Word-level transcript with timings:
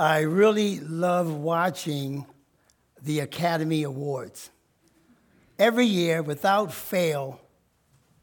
I 0.00 0.20
really 0.20 0.80
love 0.80 1.30
watching 1.30 2.24
the 3.02 3.20
Academy 3.20 3.82
Awards. 3.82 4.48
Every 5.58 5.84
year, 5.84 6.22
without 6.22 6.72
fail, 6.72 7.38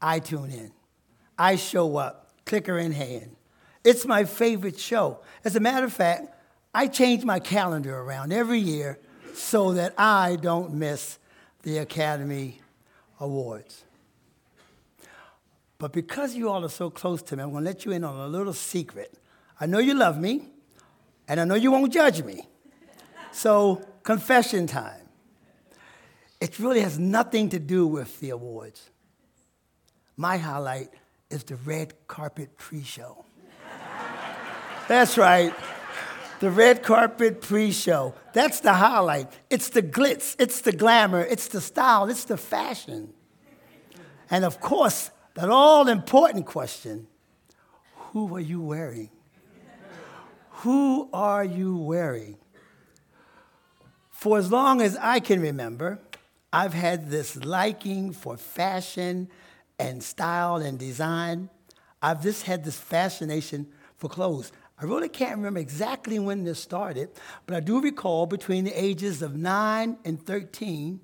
I 0.02 0.18
tune 0.18 0.50
in. 0.50 0.72
I 1.38 1.54
show 1.54 1.96
up, 1.96 2.32
clicker 2.44 2.78
in 2.78 2.90
hand. 2.90 3.36
It's 3.84 4.04
my 4.06 4.24
favorite 4.24 4.80
show. 4.80 5.20
As 5.44 5.54
a 5.54 5.60
matter 5.60 5.86
of 5.86 5.92
fact, 5.92 6.34
I 6.74 6.88
change 6.88 7.24
my 7.24 7.38
calendar 7.38 7.96
around 7.96 8.32
every 8.32 8.58
year 8.58 8.98
so 9.34 9.74
that 9.74 9.94
I 9.96 10.34
don't 10.34 10.74
miss 10.74 11.20
the 11.62 11.78
Academy 11.78 12.60
Awards. 13.20 13.84
But 15.78 15.92
because 15.92 16.34
you 16.34 16.48
all 16.48 16.64
are 16.64 16.70
so 16.70 16.90
close 16.90 17.22
to 17.22 17.36
me, 17.36 17.44
I'm 17.44 17.52
going 17.52 17.62
to 17.62 17.70
let 17.70 17.84
you 17.84 17.92
in 17.92 18.02
on 18.02 18.18
a 18.18 18.26
little 18.26 18.52
secret. 18.52 19.14
I 19.60 19.66
know 19.66 19.78
you 19.78 19.94
love 19.94 20.18
me, 20.18 20.48
and 21.28 21.38
I 21.38 21.44
know 21.44 21.54
you 21.54 21.70
won't 21.70 21.92
judge 21.92 22.22
me. 22.22 22.48
So, 23.30 23.82
confession 24.02 24.66
time. 24.66 25.08
It 26.40 26.58
really 26.58 26.80
has 26.80 26.98
nothing 26.98 27.50
to 27.50 27.58
do 27.58 27.86
with 27.86 28.18
the 28.20 28.30
awards. 28.30 28.90
My 30.16 30.38
highlight 30.38 30.88
is 31.30 31.44
the 31.44 31.56
red 31.56 31.94
carpet 32.06 32.56
pre 32.56 32.82
show. 32.82 33.24
That's 34.88 35.18
right. 35.18 35.52
The 36.40 36.50
red 36.50 36.82
carpet 36.82 37.42
pre 37.42 37.72
show. 37.72 38.14
That's 38.32 38.60
the 38.60 38.72
highlight. 38.72 39.30
It's 39.50 39.68
the 39.68 39.82
glitz, 39.82 40.36
it's 40.38 40.62
the 40.62 40.72
glamour, 40.72 41.20
it's 41.20 41.48
the 41.48 41.60
style, 41.60 42.08
it's 42.08 42.24
the 42.24 42.36
fashion. 42.36 43.12
And 44.30 44.44
of 44.44 44.60
course, 44.60 45.10
that 45.34 45.50
all 45.50 45.88
important 45.88 46.46
question 46.46 47.06
who 48.12 48.34
are 48.34 48.40
you 48.40 48.60
wearing? 48.60 49.10
Who 50.62 51.08
are 51.12 51.44
you 51.44 51.76
wearing? 51.76 52.36
For 54.10 54.38
as 54.38 54.50
long 54.50 54.80
as 54.80 54.96
I 54.96 55.20
can 55.20 55.40
remember, 55.40 56.00
I've 56.52 56.74
had 56.74 57.10
this 57.10 57.36
liking 57.44 58.12
for 58.12 58.36
fashion 58.36 59.28
and 59.78 60.02
style 60.02 60.56
and 60.56 60.76
design. 60.76 61.48
I've 62.02 62.24
just 62.24 62.42
had 62.42 62.64
this 62.64 62.76
fascination 62.76 63.68
for 63.98 64.08
clothes. 64.08 64.50
I 64.80 64.84
really 64.84 65.08
can't 65.08 65.36
remember 65.36 65.60
exactly 65.60 66.18
when 66.18 66.42
this 66.42 66.58
started, 66.58 67.10
but 67.46 67.54
I 67.54 67.60
do 67.60 67.80
recall 67.80 68.26
between 68.26 68.64
the 68.64 68.72
ages 68.72 69.22
of 69.22 69.36
9 69.36 69.98
and 70.04 70.26
13, 70.26 70.98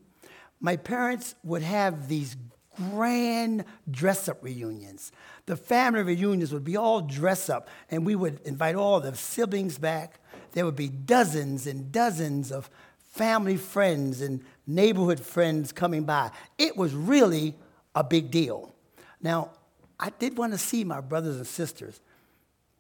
my 0.59 0.77
parents 0.77 1.36
would 1.45 1.62
have 1.62 2.09
these 2.09 2.36
grand 2.77 3.64
dress 3.91 4.28
up 4.28 4.42
reunions. 4.42 5.12
The 5.47 5.56
family 5.56 6.03
reunions 6.03 6.53
would 6.53 6.64
be 6.64 6.77
all 6.77 7.00
dress 7.00 7.48
up, 7.48 7.69
and 7.91 8.06
we 8.06 8.14
would 8.14 8.41
invite 8.44 8.75
all 8.75 9.00
the 9.00 9.14
siblings 9.14 9.78
back. 9.78 10.19
There 10.53 10.64
would 10.64 10.77
be 10.77 10.89
dozens 10.89 11.67
and 11.67 11.91
dozens 11.92 12.52
of 12.52 12.70
family 13.11 13.56
friends 13.56 14.20
and 14.20 14.41
neighborhood 14.67 15.20
friends 15.20 15.72
coming 15.72 16.05
by. 16.05 16.30
It 16.58 16.77
was 16.77 16.95
really 16.95 17.55
a 17.95 18.02
big 18.02 18.30
deal. 18.30 18.75
Now, 19.20 19.50
I 19.98 20.11
did 20.11 20.36
want 20.36 20.52
to 20.52 20.58
see 20.58 20.84
my 20.84 21.00
brothers 21.00 21.36
and 21.36 21.47
sisters, 21.47 22.00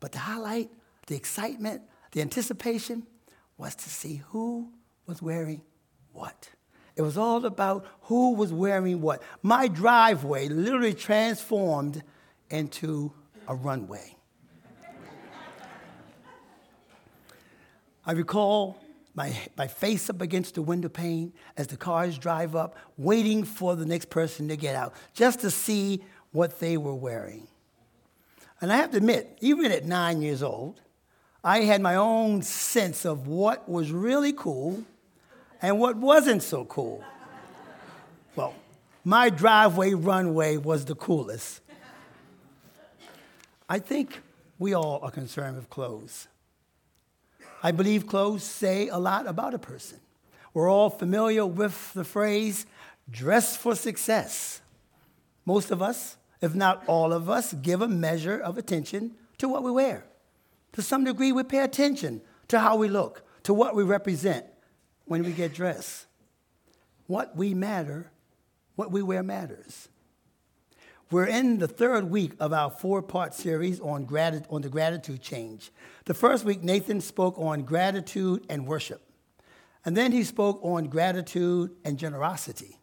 but 0.00 0.12
the 0.12 0.18
highlight, 0.18 0.70
the 1.06 1.14
excitement, 1.14 1.82
the 2.12 2.20
anticipation 2.20 3.04
was 3.56 3.74
to 3.76 3.88
see 3.88 4.22
who 4.28 4.70
was 5.06 5.22
wearing 5.22 5.62
what. 6.12 6.50
It 6.96 7.02
was 7.02 7.18
all 7.18 7.44
about 7.44 7.86
who 8.02 8.34
was 8.34 8.52
wearing 8.52 9.00
what. 9.00 9.22
My 9.42 9.66
driveway 9.68 10.48
literally 10.48 10.94
transformed 10.94 12.02
into 12.50 13.12
a 13.48 13.54
runway. 13.54 14.16
I 18.06 18.12
recall 18.12 18.78
my, 19.14 19.34
my 19.56 19.66
face 19.66 20.10
up 20.10 20.20
against 20.20 20.56
the 20.56 20.62
window 20.62 20.88
pane 20.88 21.32
as 21.56 21.68
the 21.68 21.76
cars 21.76 22.18
drive 22.18 22.54
up, 22.54 22.76
waiting 22.96 23.44
for 23.44 23.76
the 23.76 23.86
next 23.86 24.10
person 24.10 24.48
to 24.48 24.56
get 24.56 24.74
out, 24.74 24.94
just 25.14 25.40
to 25.40 25.50
see 25.50 26.04
what 26.32 26.60
they 26.60 26.76
were 26.76 26.94
wearing. 26.94 27.46
And 28.60 28.72
I 28.72 28.76
have 28.76 28.90
to 28.92 28.98
admit, 28.98 29.38
even 29.40 29.72
at 29.72 29.84
nine 29.84 30.20
years 30.20 30.42
old, 30.42 30.80
I 31.42 31.60
had 31.60 31.80
my 31.80 31.96
own 31.96 32.42
sense 32.42 33.04
of 33.04 33.26
what 33.26 33.68
was 33.68 33.92
really 33.92 34.32
cool 34.32 34.84
and 35.64 35.80
what 35.80 35.96
wasn't 35.96 36.42
so 36.42 36.66
cool. 36.66 37.02
Well, 38.36 38.54
my 39.02 39.30
driveway 39.30 39.94
runway 39.94 40.58
was 40.58 40.84
the 40.84 40.94
coolest. 40.94 41.62
I 43.66 43.78
think 43.78 44.20
we 44.58 44.74
all 44.74 45.00
are 45.02 45.10
concerned 45.10 45.56
with 45.56 45.70
clothes. 45.70 46.28
I 47.62 47.72
believe 47.72 48.06
clothes 48.06 48.44
say 48.44 48.88
a 48.88 48.98
lot 48.98 49.26
about 49.26 49.54
a 49.54 49.58
person. 49.58 50.00
We're 50.52 50.68
all 50.68 50.90
familiar 50.90 51.46
with 51.46 51.94
the 51.94 52.04
phrase, 52.04 52.66
dress 53.10 53.56
for 53.56 53.74
success. 53.74 54.60
Most 55.46 55.70
of 55.70 55.80
us, 55.80 56.18
if 56.42 56.54
not 56.54 56.84
all 56.86 57.10
of 57.14 57.30
us, 57.30 57.54
give 57.54 57.80
a 57.80 57.88
measure 57.88 58.38
of 58.38 58.58
attention 58.58 59.12
to 59.38 59.48
what 59.48 59.62
we 59.62 59.70
wear. 59.70 60.04
To 60.74 60.82
some 60.82 61.04
degree, 61.04 61.32
we 61.32 61.42
pay 61.42 61.60
attention 61.60 62.20
to 62.48 62.58
how 62.58 62.76
we 62.76 62.88
look, 62.88 63.22
to 63.44 63.54
what 63.54 63.74
we 63.74 63.82
represent 63.82 64.44
when 65.06 65.22
we 65.22 65.32
get 65.32 65.54
dressed. 65.54 66.06
What 67.06 67.36
we 67.36 67.54
matter, 67.54 68.10
what 68.76 68.90
we 68.90 69.02
wear 69.02 69.22
matters. 69.22 69.88
We're 71.10 71.26
in 71.26 71.58
the 71.58 71.68
third 71.68 72.10
week 72.10 72.32
of 72.40 72.52
our 72.52 72.70
four 72.70 73.02
part 73.02 73.34
series 73.34 73.78
on, 73.80 74.06
grati- 74.06 74.46
on 74.50 74.62
the 74.62 74.68
gratitude 74.68 75.20
change. 75.20 75.70
The 76.06 76.14
first 76.14 76.44
week, 76.44 76.62
Nathan 76.62 77.00
spoke 77.00 77.38
on 77.38 77.62
gratitude 77.62 78.44
and 78.48 78.66
worship. 78.66 79.02
And 79.84 79.96
then 79.96 80.12
he 80.12 80.24
spoke 80.24 80.60
on 80.62 80.86
gratitude 80.86 81.72
and 81.84 81.98
generosity. 81.98 82.78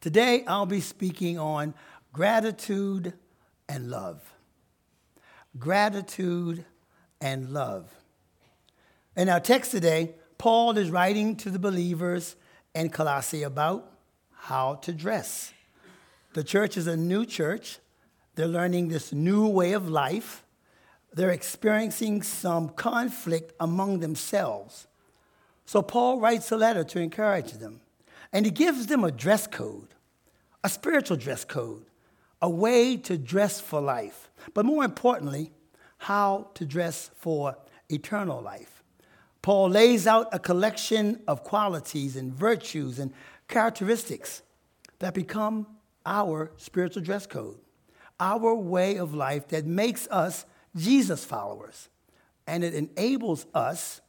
Today, 0.00 0.44
I'll 0.46 0.66
be 0.66 0.80
speaking 0.80 1.38
on 1.38 1.74
gratitude 2.12 3.14
and 3.68 3.90
love. 3.90 4.22
Gratitude 5.58 6.64
and 7.20 7.50
love. 7.50 7.92
In 9.16 9.28
our 9.28 9.40
text 9.40 9.70
today, 9.72 10.14
Paul 10.42 10.76
is 10.76 10.90
writing 10.90 11.36
to 11.36 11.50
the 11.50 11.58
believers 11.60 12.34
in 12.74 12.90
Colossae 12.90 13.44
about 13.44 13.92
how 14.34 14.74
to 14.82 14.92
dress. 14.92 15.52
The 16.32 16.42
church 16.42 16.76
is 16.76 16.88
a 16.88 16.96
new 16.96 17.24
church. 17.24 17.78
They're 18.34 18.48
learning 18.48 18.88
this 18.88 19.12
new 19.12 19.46
way 19.46 19.72
of 19.72 19.88
life. 19.88 20.42
They're 21.12 21.30
experiencing 21.30 22.22
some 22.22 22.70
conflict 22.70 23.52
among 23.60 24.00
themselves. 24.00 24.88
So 25.64 25.80
Paul 25.80 26.18
writes 26.18 26.50
a 26.50 26.56
letter 26.56 26.82
to 26.82 26.98
encourage 26.98 27.52
them. 27.52 27.80
And 28.32 28.44
he 28.44 28.50
gives 28.50 28.88
them 28.88 29.04
a 29.04 29.12
dress 29.12 29.46
code, 29.46 29.94
a 30.64 30.68
spiritual 30.68 31.18
dress 31.18 31.44
code, 31.44 31.84
a 32.40 32.50
way 32.50 32.96
to 32.96 33.16
dress 33.16 33.60
for 33.60 33.80
life. 33.80 34.28
But 34.54 34.66
more 34.66 34.82
importantly, 34.82 35.52
how 35.98 36.48
to 36.54 36.66
dress 36.66 37.12
for 37.14 37.56
eternal 37.88 38.42
life. 38.42 38.81
Paul 39.42 39.70
lays 39.70 40.06
out 40.06 40.28
a 40.32 40.38
collection 40.38 41.20
of 41.26 41.42
qualities 41.42 42.16
and 42.16 42.32
virtues 42.32 43.00
and 43.00 43.12
characteristics 43.48 44.42
that 45.00 45.14
become 45.14 45.66
our 46.06 46.52
spiritual 46.56 47.02
dress 47.02 47.26
code, 47.26 47.58
our 48.20 48.54
way 48.54 48.96
of 48.96 49.14
life 49.14 49.48
that 49.48 49.66
makes 49.66 50.06
us 50.08 50.46
Jesus 50.76 51.24
followers. 51.24 51.88
And 52.46 52.62
it 52.62 52.74
enables 52.74 53.46
us 53.52 54.00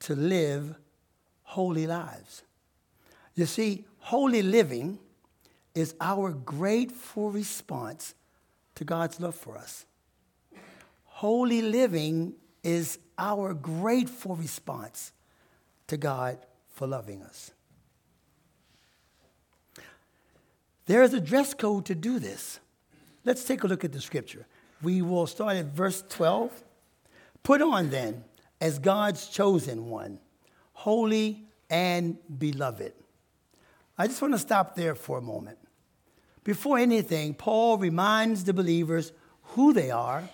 to 0.00 0.14
live 0.16 0.76
holy 1.44 1.86
lives. 1.86 2.42
You 3.36 3.46
see, 3.46 3.84
holy 3.98 4.42
living 4.42 4.98
is 5.74 5.94
our 6.00 6.32
grateful 6.32 7.30
response 7.30 8.14
to 8.74 8.84
God's 8.84 9.20
love 9.20 9.34
for 9.34 9.56
us. 9.56 9.86
Holy 11.04 11.62
living 11.62 12.34
is 12.62 12.98
our 13.18 13.54
grateful 13.54 14.36
response 14.36 15.12
to 15.86 15.96
God 15.96 16.38
for 16.74 16.86
loving 16.86 17.22
us. 17.22 17.52
There 20.86 21.02
is 21.02 21.14
a 21.14 21.20
dress 21.20 21.54
code 21.54 21.86
to 21.86 21.94
do 21.94 22.18
this. 22.18 22.60
Let's 23.24 23.44
take 23.44 23.64
a 23.64 23.66
look 23.66 23.84
at 23.84 23.92
the 23.92 24.00
scripture. 24.00 24.46
We 24.82 25.00
will 25.00 25.26
start 25.26 25.56
at 25.56 25.66
verse 25.66 26.04
12. 26.10 26.52
Put 27.42 27.62
on 27.62 27.90
then 27.90 28.24
as 28.60 28.78
God's 28.78 29.28
chosen 29.28 29.88
one, 29.88 30.18
holy 30.72 31.44
and 31.70 32.18
beloved. 32.38 32.92
I 33.96 34.06
just 34.06 34.20
want 34.20 34.34
to 34.34 34.38
stop 34.38 34.74
there 34.74 34.94
for 34.94 35.18
a 35.18 35.22
moment. 35.22 35.58
Before 36.42 36.76
anything, 36.76 37.32
Paul 37.34 37.78
reminds 37.78 38.44
the 38.44 38.52
believers 38.52 39.12
who 39.42 39.72
they 39.72 39.90
are 39.90 40.28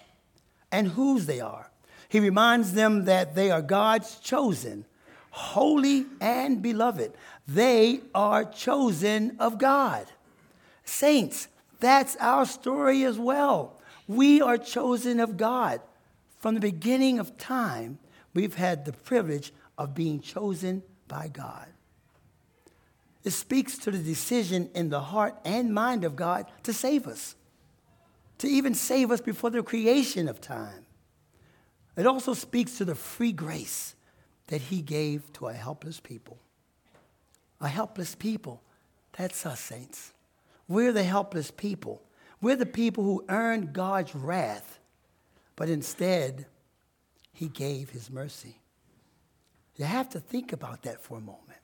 and 0.73 0.88
whose 0.88 1.27
they 1.27 1.41
are. 1.41 1.71
He 2.11 2.19
reminds 2.19 2.73
them 2.73 3.05
that 3.05 3.37
they 3.37 3.53
are 3.53 3.62
God's 3.62 4.17
chosen, 4.17 4.85
holy 5.31 6.07
and 6.21 6.61
beloved. 6.61 7.12
They 7.47 8.01
are 8.12 8.45
chosen 8.45 9.37
of 9.39 9.59
God. 9.59 10.07
Saints, 10.85 11.47
that's 11.79 12.17
our 12.17 12.47
story 12.47 13.05
as 13.05 13.17
well. 13.17 13.81
We 14.09 14.43
are 14.43 14.59
chosen 14.59 15.21
of 15.21 15.37
God. 15.37 15.81
From 16.41 16.57
the 16.57 16.61
beginning 16.61 17.21
of 17.21 17.39
time, 17.39 18.01
we've 18.35 18.56
had 18.56 18.87
the 18.87 18.93
privilege 18.93 19.53
of 19.79 19.95
being 19.95 20.19
chosen 20.19 20.83
by 21.06 21.29
God. 21.29 21.69
It 23.23 23.31
speaks 23.31 23.79
to 23.79 23.93
the 23.93 23.99
decision 23.99 24.69
in 24.75 24.89
the 24.89 24.99
heart 24.99 25.39
and 25.45 25.73
mind 25.73 26.03
of 26.03 26.17
God 26.17 26.47
to 26.65 26.73
save 26.73 27.06
us, 27.06 27.37
to 28.39 28.49
even 28.49 28.75
save 28.75 29.13
us 29.13 29.21
before 29.21 29.51
the 29.51 29.63
creation 29.63 30.29
of 30.29 30.41
time. 30.41 30.87
It 31.97 32.07
also 32.07 32.35
speaks 32.35 32.79
to 32.79 32.85
the 32.85 32.95
free 32.95 33.33
grace 33.33 33.95
that 34.47 34.61
He 34.61 34.83
gave 34.83 35.33
to 35.35 35.49
a 35.49 35.53
helpless 35.53 36.01
people. 36.01 36.39
A 37.61 37.69
helpless 37.69 38.15
people. 38.15 38.63
That's 39.17 39.45
us, 39.45 39.61
saints. 39.61 40.13
We're 40.69 40.93
the 40.93 41.03
helpless 41.03 41.51
people. 41.51 42.03
We're 42.41 42.57
the 42.57 42.67
people 42.67 43.05
who 43.05 43.25
earned 43.29 43.73
God's 43.73 44.15
wrath, 44.15 44.79
but 45.57 45.69
instead, 45.69 46.47
He 47.33 47.49
gave 47.49 47.91
His 47.91 48.11
mercy. 48.11 48.61
You 49.77 49.85
have 49.85 50.09
to 50.11 50.21
think 50.21 50.53
about 50.53 50.83
that 50.83 51.03
for 51.03 51.19
a 51.19 51.21
moment. 51.21 51.59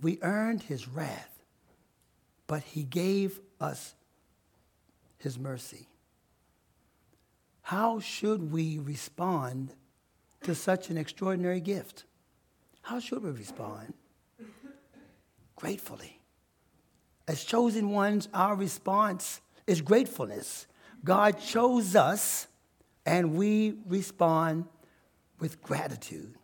We 0.00 0.18
earned 0.22 0.62
His 0.62 0.88
wrath, 0.88 1.38
but 2.46 2.62
He 2.62 2.82
gave 2.82 3.40
us 3.60 3.94
His 5.18 5.38
mercy. 5.38 5.88
How 7.64 7.98
should 7.98 8.52
we 8.52 8.78
respond 8.78 9.72
to 10.42 10.54
such 10.54 10.90
an 10.90 10.98
extraordinary 10.98 11.60
gift? 11.60 12.04
How 12.82 13.00
should 13.00 13.22
we 13.22 13.30
respond? 13.30 13.94
Gratefully. 15.56 16.20
As 17.26 17.42
chosen 17.42 17.88
ones, 17.88 18.28
our 18.34 18.54
response 18.54 19.40
is 19.66 19.80
gratefulness. 19.80 20.66
God 21.04 21.40
chose 21.40 21.96
us, 21.96 22.48
and 23.06 23.34
we 23.34 23.78
respond 23.86 24.66
with 25.38 25.62
gratitude. 25.62 26.34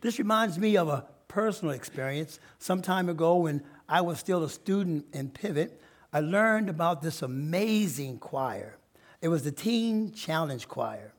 This 0.00 0.18
reminds 0.18 0.58
me 0.58 0.78
of 0.78 0.88
a 0.88 1.04
personal 1.28 1.74
experience. 1.74 2.40
Some 2.58 2.80
time 2.80 3.10
ago, 3.10 3.36
when 3.36 3.62
I 3.86 4.00
was 4.00 4.18
still 4.18 4.42
a 4.42 4.48
student 4.48 5.04
in 5.12 5.28
Pivot, 5.28 5.82
I 6.14 6.20
learned 6.20 6.70
about 6.70 7.02
this 7.02 7.20
amazing 7.20 8.20
choir. 8.20 8.77
It 9.20 9.28
was 9.28 9.42
the 9.42 9.52
Teen 9.52 10.12
Challenge 10.12 10.66
Choir. 10.68 11.12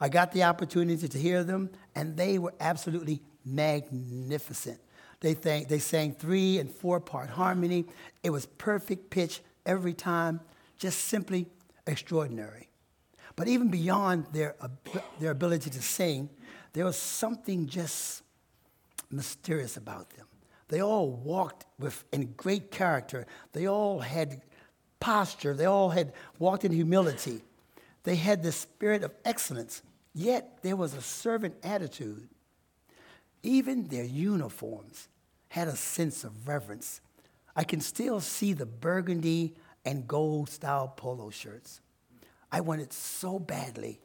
I 0.00 0.08
got 0.08 0.32
the 0.32 0.44
opportunity 0.44 1.08
to 1.08 1.18
hear 1.18 1.44
them, 1.44 1.70
and 1.94 2.16
they 2.16 2.38
were 2.38 2.54
absolutely 2.60 3.20
magnificent. 3.44 4.80
They, 5.20 5.34
sang, 5.34 5.66
they 5.68 5.80
sang 5.80 6.12
three 6.12 6.58
and 6.58 6.70
four 6.70 7.00
part 7.00 7.30
harmony. 7.30 7.86
It 8.22 8.30
was 8.30 8.46
perfect 8.46 9.10
pitch 9.10 9.40
every 9.66 9.92
time, 9.92 10.40
just 10.78 11.06
simply 11.06 11.46
extraordinary. 11.86 12.68
But 13.34 13.48
even 13.48 13.68
beyond 13.68 14.26
their, 14.32 14.54
their 15.20 15.32
ability 15.32 15.70
to 15.70 15.82
sing, 15.82 16.30
there 16.72 16.84
was 16.84 16.96
something 16.96 17.66
just 17.66 18.22
mysterious 19.10 19.76
about 19.76 20.10
them. 20.10 20.26
They 20.68 20.82
all 20.82 21.10
walked 21.10 21.64
with 21.78 22.04
in 22.12 22.34
great 22.36 22.70
character. 22.70 23.26
They 23.52 23.66
all 23.66 24.00
had 24.00 24.42
posture. 25.00 25.54
They 25.54 25.64
all 25.64 25.90
had 25.90 26.12
walked 26.38 26.64
in 26.64 26.72
humility. 26.72 27.42
They 28.04 28.16
had 28.16 28.42
the 28.42 28.52
spirit 28.52 29.02
of 29.02 29.12
excellence. 29.24 29.82
Yet 30.14 30.58
there 30.62 30.76
was 30.76 30.94
a 30.94 31.02
servant 31.02 31.56
attitude. 31.62 32.28
Even 33.42 33.88
their 33.88 34.04
uniforms 34.04 35.08
had 35.48 35.68
a 35.68 35.76
sense 35.76 36.24
of 36.24 36.48
reverence. 36.48 37.00
I 37.54 37.64
can 37.64 37.80
still 37.80 38.20
see 38.20 38.52
the 38.52 38.66
burgundy 38.66 39.54
and 39.84 40.06
gold 40.06 40.50
style 40.50 40.92
polo 40.96 41.30
shirts. 41.30 41.80
I 42.50 42.60
wanted 42.60 42.92
so 42.92 43.38
badly 43.38 44.00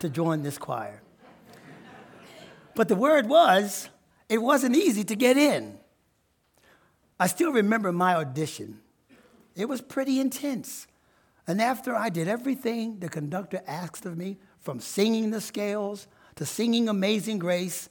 to 0.00 0.08
join 0.08 0.42
this 0.42 0.58
choir. 0.58 1.02
But 2.74 2.88
the 2.88 2.94
word 2.94 3.28
was, 3.28 3.88
it 4.28 4.38
wasn't 4.38 4.76
easy 4.76 5.02
to 5.04 5.16
get 5.16 5.36
in. 5.36 5.78
I 7.18 7.26
still 7.26 7.52
remember 7.52 7.90
my 7.90 8.14
audition. 8.14 8.80
It 9.58 9.68
was 9.68 9.80
pretty 9.80 10.20
intense. 10.20 10.86
And 11.46 11.60
after 11.60 11.94
I 11.94 12.10
did 12.10 12.28
everything 12.28 13.00
the 13.00 13.08
conductor 13.08 13.60
asked 13.66 14.06
of 14.06 14.16
me, 14.16 14.38
from 14.60 14.80
singing 14.80 15.30
the 15.30 15.40
scales 15.40 16.06
to 16.36 16.46
singing 16.46 16.88
Amazing 16.88 17.40
Grace, 17.40 17.90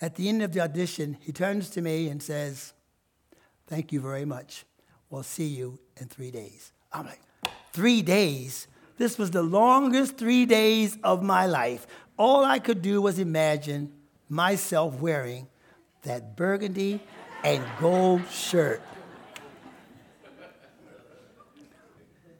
at 0.00 0.16
the 0.16 0.28
end 0.28 0.42
of 0.42 0.52
the 0.52 0.60
audition, 0.60 1.16
he 1.20 1.30
turns 1.32 1.70
to 1.70 1.80
me 1.80 2.08
and 2.08 2.20
says, 2.20 2.72
Thank 3.68 3.92
you 3.92 4.00
very 4.00 4.24
much. 4.24 4.66
We'll 5.08 5.22
see 5.22 5.46
you 5.46 5.78
in 5.96 6.08
three 6.08 6.32
days. 6.32 6.72
I'm 6.92 7.06
like, 7.06 7.20
Three 7.72 8.02
days? 8.02 8.66
This 8.98 9.16
was 9.16 9.30
the 9.30 9.42
longest 9.42 10.18
three 10.18 10.46
days 10.46 10.98
of 11.04 11.22
my 11.22 11.46
life. 11.46 11.86
All 12.16 12.44
I 12.44 12.58
could 12.58 12.82
do 12.82 13.00
was 13.00 13.18
imagine 13.18 13.92
myself 14.28 15.00
wearing 15.00 15.46
that 16.02 16.36
burgundy 16.36 17.00
and 17.44 17.64
gold 17.80 18.22
shirt. 18.30 18.82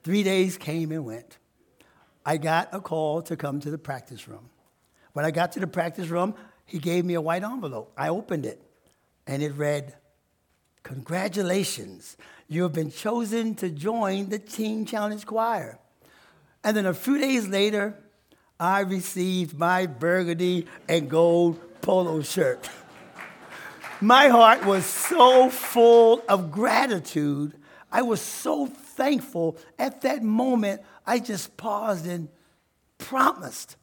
Three 0.05 0.23
days 0.23 0.59
came 0.59 0.93
and 0.93 1.07
went. 1.07 1.39
I 2.27 2.37
got 2.37 2.69
a 2.73 2.81
call 2.81 3.23
to 3.23 3.37
come 3.37 3.61
to 3.61 3.71
the 3.71 3.79
practice 3.79 4.29
room. 4.29 4.51
When 5.15 5.25
I 5.25 5.31
got 5.31 5.53
to 5.53 5.61
the 5.61 5.67
practice 5.67 6.09
room, 6.09 6.35
he 6.67 6.79
gave 6.79 7.07
me 7.07 7.15
a 7.15 7.21
white 7.23 7.43
envelope. 7.43 7.93
I 7.97 8.11
opened 8.11 8.45
it, 8.45 8.61
and 9.27 9.43
it 9.43 9.55
read, 9.55 9.95
Congratulations, 10.83 12.19
you 12.49 12.63
have 12.65 12.75
been 12.75 12.91
chosen 12.91 13.55
to 13.57 13.71
join 13.71 14.29
the 14.29 14.39
Teen 14.39 14.85
Challenge 14.85 15.25
Choir. 15.25 15.79
And 16.63 16.77
then 16.77 16.85
a 16.85 16.95
few 16.95 17.17
days 17.17 17.49
later, 17.49 17.95
I 18.61 18.81
received 18.81 19.59
my 19.59 19.87
burgundy 19.87 20.67
and 20.87 21.09
gold 21.09 21.59
polo 21.81 22.21
shirt. 22.21 22.69
my 24.03 24.29
heart 24.29 24.67
was 24.67 24.85
so 24.85 25.49
full 25.49 26.23
of 26.29 26.51
gratitude. 26.51 27.55
I 27.91 28.03
was 28.03 28.21
so 28.21 28.67
thankful. 28.97 29.57
At 29.79 30.03
that 30.03 30.23
moment, 30.23 30.83
I 31.07 31.19
just 31.19 31.57
paused 31.57 32.07
and 32.07 32.29
promised 32.99 33.77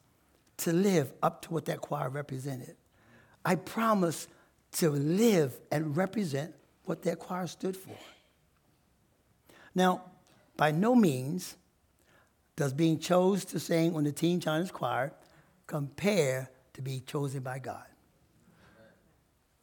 to 0.58 0.74
live 0.74 1.12
up 1.22 1.42
to 1.44 1.54
what 1.54 1.66
that 1.66 1.82
choir 1.82 2.10
represented. 2.10 2.76
I 3.44 3.56
promised 3.56 4.30
to 4.74 4.90
live 4.90 5.60
and 5.72 5.96
represent 5.98 6.54
what 6.86 7.04
that 7.04 7.20
choir 7.20 7.48
stood 7.48 7.76
for. 7.76 7.96
Now, 9.74 10.04
by 10.58 10.72
no 10.72 10.96
means 10.96 11.56
does 12.56 12.74
being 12.74 13.00
chosen 13.00 13.50
to 13.50 13.60
sing 13.60 13.96
on 13.96 14.04
the 14.04 14.12
Teen 14.12 14.40
Challenge 14.40 14.72
Choir 14.72 15.14
compare 15.66 16.50
to 16.74 16.82
be 16.82 17.00
chosen 17.00 17.42
by 17.42 17.60
God. 17.60 17.86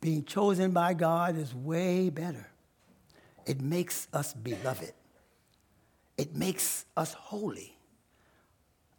Being 0.01 0.25
chosen 0.25 0.71
by 0.73 0.95
God 0.95 1.37
is 1.37 1.55
way 1.55 2.11
better. 2.11 2.49
It 3.47 3.61
makes 3.61 4.09
us 4.13 4.33
beloved. 4.33 4.93
It 6.19 6.35
makes 6.35 6.85
us 6.97 7.15
holy. 7.15 7.79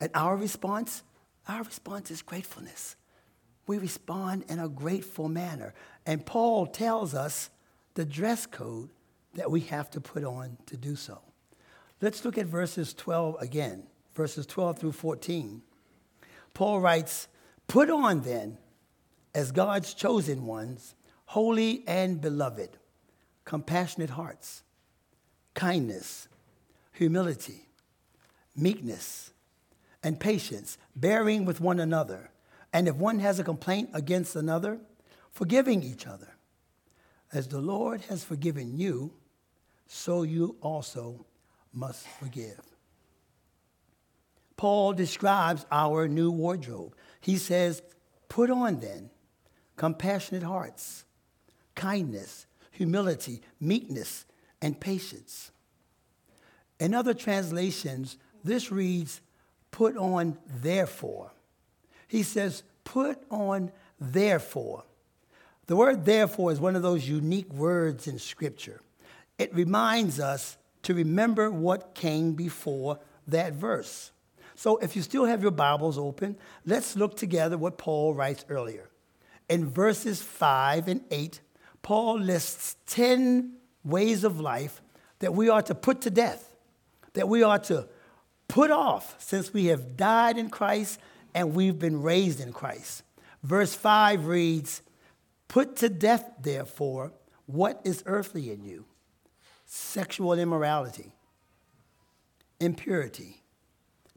And 0.01 0.09
our 0.15 0.35
response 0.35 1.03
our 1.49 1.63
response 1.63 2.11
is 2.11 2.21
gratefulness. 2.21 2.95
We 3.65 3.79
respond 3.79 4.45
in 4.49 4.59
a 4.59 4.69
grateful 4.69 5.27
manner. 5.29 5.73
And 6.05 6.23
Paul 6.23 6.67
tells 6.67 7.15
us 7.15 7.49
the 7.95 8.05
dress 8.05 8.45
code 8.45 8.91
that 9.33 9.49
we 9.49 9.61
have 9.61 9.89
to 9.91 9.99
put 9.99 10.23
on 10.23 10.57
to 10.67 10.77
do 10.77 10.95
so. 10.95 11.19
Let's 12.01 12.23
look 12.23 12.37
at 12.37 12.45
verses 12.45 12.93
12 12.93 13.37
again, 13.41 13.87
verses 14.13 14.45
12 14.45 14.77
through 14.77 14.91
14. 14.91 15.63
Paul 16.53 16.79
writes, 16.79 17.27
Put 17.67 17.89
on 17.89 18.21
then, 18.21 18.59
as 19.33 19.51
God's 19.51 19.95
chosen 19.95 20.45
ones, 20.45 20.93
holy 21.25 21.83
and 21.87 22.21
beloved, 22.21 22.77
compassionate 23.43 24.11
hearts, 24.11 24.63
kindness, 25.55 26.27
humility, 26.99 27.61
meekness 28.57 29.31
and 30.03 30.19
patience, 30.19 30.77
bearing 30.97 31.45
with 31.45 31.61
one 31.61 31.79
another. 31.79 32.29
And 32.73 32.89
if 32.89 32.95
one 32.95 33.19
has 33.19 33.39
a 33.39 33.43
complaint 33.45 33.91
against 33.93 34.35
another, 34.35 34.79
forgiving 35.31 35.81
each 35.81 36.05
other. 36.05 36.35
As 37.31 37.47
the 37.47 37.61
Lord 37.61 38.01
has 38.09 38.25
forgiven 38.25 38.77
you, 38.77 39.13
so 39.87 40.23
you 40.23 40.57
also 40.59 41.25
must 41.71 42.05
forgive. 42.05 42.59
Paul 44.57 44.91
describes 44.91 45.65
our 45.71 46.05
new 46.09 46.31
wardrobe. 46.31 46.97
He 47.21 47.37
says, 47.37 47.81
Put 48.27 48.49
on 48.49 48.81
then 48.81 49.09
compassionate 49.77 50.43
hearts, 50.43 51.05
kindness, 51.75 52.45
humility, 52.71 53.41
meekness, 53.61 54.25
and 54.61 54.77
patience. 54.77 55.51
In 56.79 56.93
other 56.93 57.13
translations, 57.13 58.17
this 58.43 58.71
reads, 58.71 59.21
put 59.71 59.97
on 59.97 60.37
therefore. 60.47 61.31
He 62.07 62.23
says, 62.23 62.63
put 62.83 63.21
on 63.29 63.71
therefore. 63.99 64.83
The 65.67 65.75
word 65.75 66.05
therefore 66.05 66.51
is 66.51 66.59
one 66.59 66.75
of 66.75 66.81
those 66.81 67.07
unique 67.07 67.53
words 67.53 68.07
in 68.07 68.17
Scripture. 68.17 68.81
It 69.37 69.53
reminds 69.53 70.19
us 70.19 70.57
to 70.83 70.93
remember 70.93 71.51
what 71.51 71.93
came 71.93 72.33
before 72.33 72.99
that 73.27 73.53
verse. 73.53 74.11
So 74.55 74.77
if 74.77 74.95
you 74.95 75.01
still 75.01 75.25
have 75.25 75.41
your 75.41 75.51
Bibles 75.51 75.97
open, 75.97 76.37
let's 76.65 76.95
look 76.95 77.15
together 77.15 77.57
what 77.57 77.77
Paul 77.77 78.13
writes 78.13 78.45
earlier. 78.49 78.89
In 79.47 79.69
verses 79.69 80.21
5 80.21 80.87
and 80.87 81.01
8, 81.11 81.39
Paul 81.81 82.19
lists 82.19 82.75
10 82.87 83.53
ways 83.83 84.23
of 84.23 84.39
life 84.39 84.81
that 85.19 85.33
we 85.33 85.49
are 85.49 85.61
to 85.61 85.75
put 85.75 86.01
to 86.01 86.09
death, 86.09 86.48
that 87.19 87.27
we 87.27 87.43
are 87.43 87.59
to 87.59 87.85
put 88.47 88.71
off 88.71 89.13
since 89.17 89.53
we 89.53 89.65
have 89.65 89.97
died 89.97 90.37
in 90.37 90.49
Christ 90.49 91.01
and 91.35 91.53
we've 91.53 91.77
been 91.77 92.01
raised 92.01 92.39
in 92.39 92.53
Christ. 92.53 93.03
Verse 93.43 93.75
5 93.75 94.25
reads, 94.25 94.81
Put 95.49 95.75
to 95.77 95.89
death, 95.89 96.31
therefore, 96.41 97.11
what 97.45 97.81
is 97.83 98.03
earthly 98.05 98.51
in 98.51 98.63
you 98.63 98.85
sexual 99.65 100.31
immorality, 100.31 101.13
impurity, 102.61 103.43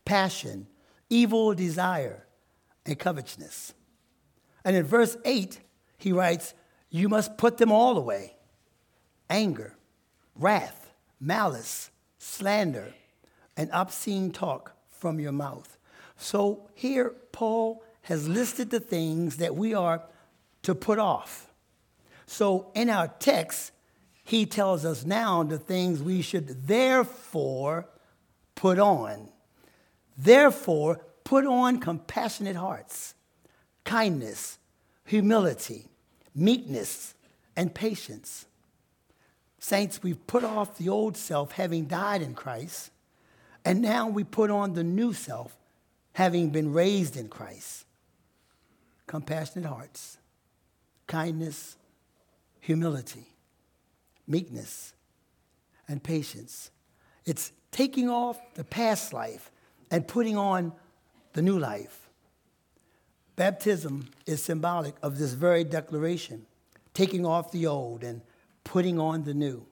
passion, 0.05 0.69
evil 1.11 1.55
desire, 1.55 2.25
and 2.87 2.97
covetousness. 2.97 3.75
And 4.65 4.77
in 4.77 4.85
verse 4.85 5.17
8, 5.25 5.59
he 5.99 6.13
writes, 6.13 6.55
You 6.89 7.09
must 7.09 7.37
put 7.37 7.59
them 7.59 7.73
all 7.73 7.99
away 7.99 8.37
anger, 9.29 9.75
wrath, 10.37 10.93
malice, 11.19 11.91
slander, 12.23 12.95
and 13.57 13.69
obscene 13.73 14.31
talk 14.31 14.77
from 14.91 15.19
your 15.19 15.33
mouth. 15.33 15.77
So 16.17 16.69
here, 16.73 17.11
Paul 17.33 17.83
has 18.03 18.29
listed 18.29 18.71
the 18.71 18.79
things 18.79 19.39
that 19.39 19.57
we 19.57 19.75
are 19.75 20.03
to 20.63 20.75
put 20.75 21.01
off. 21.01 21.51
So 22.27 22.71
in 22.75 22.89
our 22.91 23.09
text, 23.09 23.73
he 24.23 24.47
tells 24.47 24.85
us 24.85 25.05
now 25.05 25.43
the 25.43 25.59
things 25.59 26.01
we 26.01 26.23
should 26.23 26.69
therefore 26.69 27.89
put 28.55 28.79
on. 28.79 29.29
Therefore, 30.17 31.05
put 31.25 31.45
on 31.45 31.81
compassionate 31.81 32.57
hearts, 32.57 33.15
kindness, 33.85 34.59
humility, 35.05 35.89
meekness, 36.37 37.15
and 37.57 37.75
patience. 37.75 38.47
Saints, 39.63 40.03
we've 40.03 40.27
put 40.27 40.43
off 40.43 40.77
the 40.77 40.89
old 40.89 41.17
self 41.17 41.53
having 41.53 41.85
died 41.85 42.21
in 42.21 42.35
Christ, 42.35 42.91
and 43.65 43.81
now 43.81 44.09
we 44.09 44.25
put 44.25 44.51
on 44.51 44.75
the 44.75 44.83
new 44.83 45.13
self 45.13 45.57
having 46.15 46.51
been 46.51 46.73
raised 46.73 47.17
in 47.17 47.29
Christ. 47.29 47.85
Compassionate 49.07 49.65
hearts, 49.65 50.19
kindness, 51.07 51.77
humility, 52.59 53.37
meekness, 54.27 54.95
and 55.87 56.03
patience. 56.03 56.73
It's 57.25 57.53
taking 57.71 58.11
off 58.11 58.41
the 58.55 58.65
past 58.65 59.13
life 59.13 59.53
and 59.93 60.09
putting 60.09 60.37
on 60.37 60.73
the 61.35 61.43
new 61.43 61.61
life. 61.61 62.11
Baptism 63.37 64.11
is 64.27 64.43
symbolic 64.43 64.97
of 65.03 65.19
this 65.19 65.35
very 65.35 65.63
declaration, 65.63 66.47
taking 66.95 67.25
off 67.25 67.53
the 67.53 67.69
old 67.69 68.03
and 68.03 68.23
putting 68.65 68.99
on 68.99 69.25
the 69.25 69.35
new. 69.35 69.67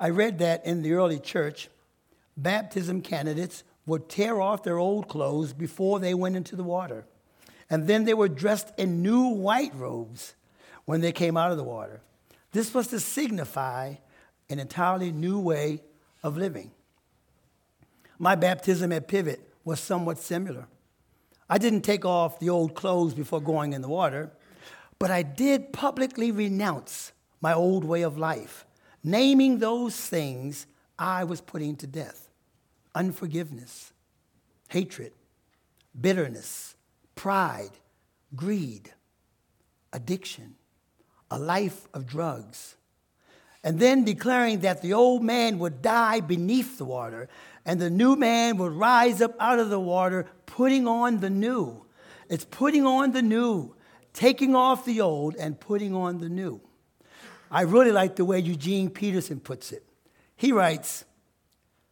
I 0.00 0.10
read 0.10 0.38
that 0.38 0.64
in 0.64 0.82
the 0.82 0.92
early 0.92 1.18
church, 1.18 1.68
baptism 2.36 3.02
candidates 3.02 3.64
would 3.86 4.08
tear 4.08 4.40
off 4.40 4.62
their 4.62 4.78
old 4.78 5.08
clothes 5.08 5.52
before 5.52 5.98
they 5.98 6.14
went 6.14 6.36
into 6.36 6.54
the 6.56 6.62
water. 6.62 7.06
And 7.70 7.86
then 7.86 8.04
they 8.04 8.14
were 8.14 8.28
dressed 8.28 8.72
in 8.78 9.02
new 9.02 9.28
white 9.28 9.74
robes 9.74 10.34
when 10.84 11.00
they 11.00 11.12
came 11.12 11.36
out 11.36 11.50
of 11.50 11.56
the 11.56 11.64
water. 11.64 12.00
This 12.52 12.72
was 12.72 12.88
to 12.88 13.00
signify 13.00 13.94
an 14.48 14.58
entirely 14.58 15.12
new 15.12 15.38
way 15.38 15.82
of 16.22 16.36
living. 16.36 16.70
My 18.18 18.34
baptism 18.34 18.92
at 18.92 19.08
Pivot 19.08 19.40
was 19.64 19.80
somewhat 19.80 20.18
similar. 20.18 20.66
I 21.48 21.58
didn't 21.58 21.82
take 21.82 22.04
off 22.04 22.40
the 22.40 22.50
old 22.50 22.74
clothes 22.74 23.14
before 23.14 23.40
going 23.40 23.72
in 23.72 23.82
the 23.82 23.88
water, 23.88 24.30
but 24.98 25.10
I 25.10 25.22
did 25.22 25.72
publicly 25.72 26.30
renounce 26.32 27.12
my 27.40 27.52
old 27.52 27.84
way 27.84 28.02
of 28.02 28.18
life, 28.18 28.64
naming 29.02 29.58
those 29.58 29.96
things 29.96 30.66
I 30.98 31.24
was 31.24 31.40
putting 31.40 31.76
to 31.76 31.86
death 31.86 32.28
unforgiveness, 32.94 33.92
hatred, 34.68 35.12
bitterness, 35.98 36.74
pride, 37.14 37.70
greed, 38.34 38.92
addiction, 39.92 40.56
a 41.30 41.38
life 41.38 41.86
of 41.94 42.06
drugs. 42.06 42.76
And 43.62 43.78
then 43.78 44.04
declaring 44.04 44.60
that 44.60 44.82
the 44.82 44.94
old 44.94 45.22
man 45.22 45.58
would 45.58 45.82
die 45.82 46.20
beneath 46.20 46.78
the 46.78 46.84
water 46.84 47.28
and 47.64 47.80
the 47.80 47.90
new 47.90 48.16
man 48.16 48.56
would 48.56 48.72
rise 48.72 49.20
up 49.20 49.34
out 49.38 49.58
of 49.58 49.68
the 49.68 49.80
water, 49.80 50.26
putting 50.46 50.88
on 50.88 51.20
the 51.20 51.28
new. 51.28 51.84
It's 52.28 52.44
putting 52.44 52.86
on 52.86 53.12
the 53.12 53.22
new, 53.22 53.74
taking 54.12 54.54
off 54.54 54.84
the 54.84 55.00
old 55.00 55.36
and 55.36 55.60
putting 55.60 55.94
on 55.94 56.18
the 56.18 56.28
new. 56.28 56.60
I 57.50 57.62
really 57.62 57.92
like 57.92 58.16
the 58.16 58.24
way 58.24 58.40
Eugene 58.40 58.90
Peterson 58.90 59.40
puts 59.40 59.72
it. 59.72 59.84
He 60.36 60.52
writes, 60.52 61.04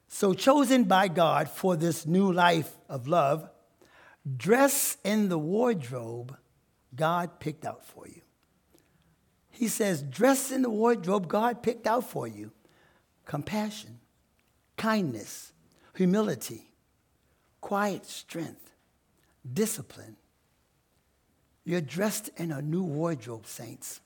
So 0.09 0.35
chosen 0.35 0.85
by 0.85 1.09
God 1.09 1.49
for 1.49 1.77
this 1.77 2.07
new 2.07 2.33
life 2.33 2.73
of 2.89 3.09
love, 3.09 3.49
dress 4.37 4.99
in 5.05 5.29
the 5.29 5.39
wardrobe 5.39 6.37
God 6.95 7.39
picked 7.41 7.65
out 7.65 7.85
for 7.85 8.07
you. 8.09 8.23
He 9.51 9.69
says, 9.69 10.03
dress 10.03 10.51
in 10.51 10.63
the 10.63 10.71
wardrobe 10.71 11.29
God 11.29 11.63
picked 11.63 11.87
out 11.87 12.05
for 12.05 12.29
you 12.29 12.53
compassion, 13.25 14.01
kindness, 14.77 15.53
humility, 15.95 16.71
quiet 17.61 18.07
strength, 18.07 18.73
discipline. 19.51 20.17
You're 21.65 21.81
dressed 21.81 22.31
in 22.37 22.53
a 22.53 22.63
new 22.63 22.83
wardrobe, 22.83 23.47
saints. 23.47 24.01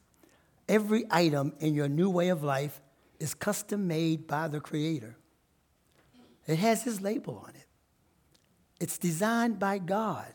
Every 0.70 1.04
item 1.10 1.52
in 1.58 1.74
your 1.74 1.88
new 1.88 2.08
way 2.08 2.28
of 2.28 2.44
life 2.44 2.80
is 3.18 3.34
custom 3.34 3.88
made 3.88 4.28
by 4.28 4.46
the 4.46 4.60
Creator. 4.60 5.16
It 6.46 6.60
has 6.60 6.84
His 6.84 7.00
label 7.00 7.42
on 7.44 7.50
it. 7.56 7.66
It's 8.78 8.96
designed 8.96 9.58
by 9.58 9.78
God. 9.78 10.32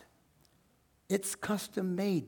It's 1.08 1.36
custom 1.36 1.96
made. 1.96 2.28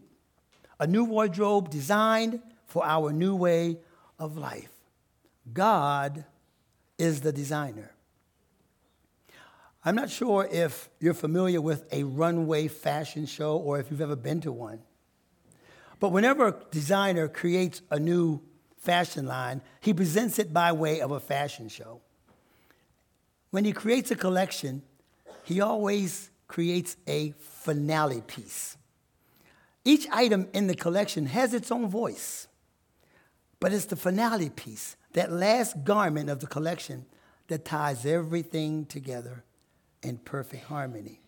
A 0.80 0.88
new 0.88 1.04
wardrobe 1.04 1.70
designed 1.70 2.40
for 2.66 2.86
our 2.86 3.12
new 3.12 3.36
way 3.36 3.80
of 4.18 4.38
life. 4.38 4.72
God 5.54 6.24
is 6.98 7.20
the 7.20 7.34
designer. 7.34 7.92
I'm 9.84 9.96
not 9.96 10.10
sure 10.10 10.48
if 10.50 10.90
you're 11.02 11.14
familiar 11.14 11.60
with 11.60 11.84
a 11.92 12.04
runway 12.04 12.70
fashion 12.70 13.26
show 13.26 13.58
or 13.58 13.82
if 13.82 13.92
you've 13.92 14.00
ever 14.00 14.16
been 14.16 14.40
to 14.42 14.54
one. 14.54 14.80
But 16.00 16.12
whenever 16.12 16.48
a 16.48 16.56
designer 16.72 17.28
creates 17.28 17.82
a 17.90 18.00
new 18.00 18.42
fashion 18.78 19.26
line, 19.26 19.62
he 19.82 19.94
presents 19.94 20.40
it 20.40 20.54
by 20.54 20.72
way 20.72 21.02
of 21.02 21.12
a 21.12 21.20
fashion 21.20 21.70
show. 21.70 22.02
When 23.50 23.66
he 23.66 23.72
creates 23.72 24.12
a 24.12 24.16
collection, 24.16 24.84
he 25.44 25.62
always 25.62 26.30
creates 26.48 26.96
a 27.08 27.34
finale 27.40 28.22
piece. 28.22 28.78
Each 29.84 30.08
item 30.12 30.48
in 30.54 30.68
the 30.68 30.76
collection 30.76 31.28
has 31.28 31.54
its 31.54 31.72
own 31.72 31.90
voice, 31.90 32.48
but 33.60 33.74
it's 33.74 33.86
the 33.86 33.96
finale 33.96 34.50
piece, 34.50 34.96
that 35.14 35.32
last 35.32 35.84
garment 35.84 36.30
of 36.30 36.42
the 36.42 36.48
collection, 36.48 37.06
that 37.48 37.66
ties 37.66 38.06
everything 38.06 38.86
together 38.86 39.44
in 40.04 40.18
perfect 40.18 40.66
harmony. 40.66 41.22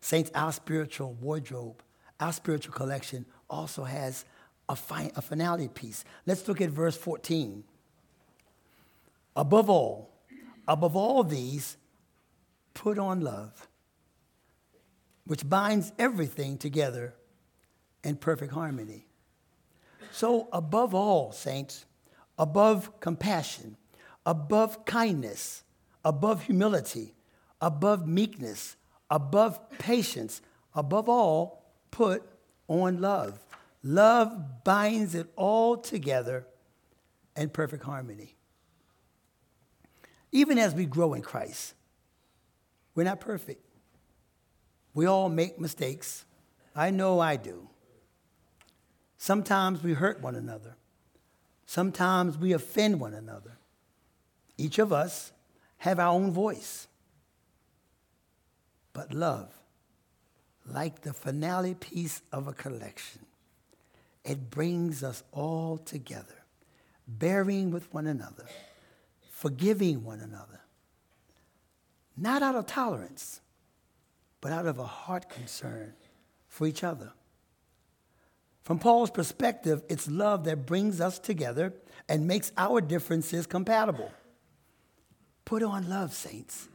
Saints, 0.00 0.30
our 0.34 0.52
spiritual 0.52 1.14
wardrobe, 1.14 1.82
our 2.20 2.32
spiritual 2.32 2.74
collection 2.74 3.26
also 3.48 3.84
has 3.84 4.24
a, 4.68 4.76
fi- 4.76 5.12
a 5.16 5.22
finale 5.22 5.68
piece. 5.68 6.04
Let's 6.26 6.46
look 6.48 6.60
at 6.60 6.70
verse 6.70 6.96
14. 6.96 7.64
Above 9.36 9.70
all, 9.70 10.10
above 10.66 10.96
all 10.96 11.22
these, 11.22 11.76
put 12.74 12.98
on 12.98 13.20
love, 13.20 13.68
which 15.24 15.48
binds 15.48 15.92
everything 15.98 16.58
together 16.58 17.14
in 18.02 18.16
perfect 18.16 18.52
harmony. 18.52 19.06
So, 20.10 20.48
above 20.52 20.94
all, 20.94 21.32
saints, 21.32 21.84
above 22.38 23.00
compassion, 23.00 23.76
above 24.24 24.84
kindness, 24.84 25.62
above 26.04 26.42
humility, 26.42 27.14
above 27.60 28.06
meekness, 28.06 28.76
above 29.10 29.58
patience, 29.78 30.40
above 30.74 31.08
all, 31.08 31.57
put 31.90 32.22
on 32.66 33.00
love. 33.00 33.38
Love 33.82 34.64
binds 34.64 35.14
it 35.14 35.28
all 35.36 35.76
together 35.76 36.46
in 37.36 37.48
perfect 37.48 37.84
harmony. 37.84 38.34
Even 40.32 40.58
as 40.58 40.74
we 40.74 40.84
grow 40.84 41.14
in 41.14 41.22
Christ, 41.22 41.74
we're 42.94 43.04
not 43.04 43.20
perfect. 43.20 43.64
We 44.94 45.06
all 45.06 45.28
make 45.28 45.58
mistakes. 45.58 46.24
I 46.74 46.90
know 46.90 47.20
I 47.20 47.36
do. 47.36 47.68
Sometimes 49.16 49.82
we 49.82 49.94
hurt 49.94 50.20
one 50.20 50.34
another. 50.34 50.76
Sometimes 51.66 52.38
we 52.38 52.52
offend 52.52 53.00
one 53.00 53.14
another. 53.14 53.58
Each 54.56 54.78
of 54.78 54.92
us 54.92 55.32
have 55.78 55.98
our 55.98 56.08
own 56.12 56.32
voice. 56.32 56.88
But 58.92 59.12
love, 59.12 59.52
like 60.72 61.02
the 61.02 61.12
finale 61.12 61.74
piece 61.74 62.22
of 62.32 62.46
a 62.46 62.52
collection, 62.52 63.20
it 64.24 64.50
brings 64.50 65.02
us 65.02 65.22
all 65.32 65.78
together, 65.78 66.44
bearing 67.06 67.70
with 67.70 67.92
one 67.92 68.06
another, 68.06 68.46
forgiving 69.30 70.04
one 70.04 70.20
another, 70.20 70.60
not 72.16 72.42
out 72.42 72.54
of 72.54 72.66
tolerance, 72.66 73.40
but 74.40 74.52
out 74.52 74.66
of 74.66 74.78
a 74.78 74.84
heart 74.84 75.28
concern 75.28 75.94
for 76.48 76.66
each 76.66 76.84
other. 76.84 77.12
From 78.62 78.78
Paul's 78.78 79.10
perspective, 79.10 79.82
it's 79.88 80.08
love 80.08 80.44
that 80.44 80.66
brings 80.66 81.00
us 81.00 81.18
together 81.18 81.72
and 82.08 82.26
makes 82.26 82.52
our 82.56 82.80
differences 82.80 83.46
compatible. 83.46 84.10
Put 85.46 85.62
on 85.62 85.88
love, 85.88 86.12
saints. 86.12 86.68